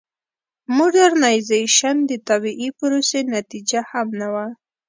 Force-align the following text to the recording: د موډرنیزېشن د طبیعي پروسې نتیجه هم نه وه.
د 0.65 0.67
موډرنیزېشن 0.77 1.97
د 2.09 2.11
طبیعي 2.27 2.69
پروسې 2.79 3.19
نتیجه 3.35 3.81
هم 3.91 4.07
نه 4.19 4.27
وه. 4.33 4.47